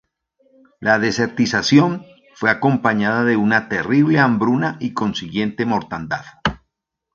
La 0.79 0.97
desertización 0.97 2.03
fue 2.33 2.49
acompañada 2.49 3.23
de 3.23 3.37
una 3.37 3.69
terrible 3.69 4.17
hambruna 4.19 4.77
y 4.79 4.95
consiguiente 4.95 5.63
mortandad. 5.67 6.25